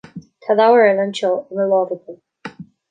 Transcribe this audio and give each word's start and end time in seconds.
Tá 0.43 0.51
leabhar 0.59 0.87
eile 0.87 1.03
anseo 1.05 1.31
i 1.47 1.53
mo 1.59 1.65
láimh 1.73 1.93
agam 1.99 2.15